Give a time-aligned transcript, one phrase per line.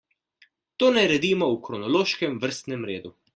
[0.83, 3.15] To naredimo v kronološkem vrstnem redu.